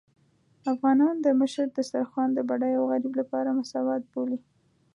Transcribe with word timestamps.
افغانان 0.73 1.15
د 1.21 1.27
مشر 1.41 1.65
دسترخوان 1.77 2.29
د 2.33 2.39
بډای 2.49 2.73
او 2.79 2.85
غريب 2.91 3.13
لپاره 3.21 3.55
مساوات 3.59 4.01
بولي. 4.13 4.39